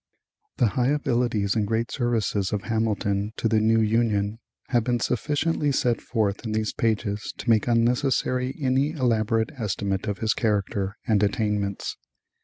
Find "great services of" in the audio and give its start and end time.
1.67-2.63